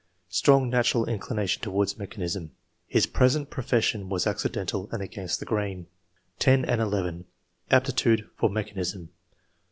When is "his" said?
2.87-3.05